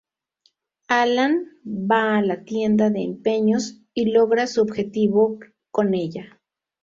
Alan 0.95 1.35
va 1.91 1.99
a 2.13 2.23
la 2.23 2.43
tienda 2.43 2.89
de 2.89 3.03
empeños 3.03 3.79
y 3.93 4.05
logra 4.11 4.47
su 4.47 4.59
objetivo 4.63 5.37
con 5.69 5.93
ella. 5.93 6.41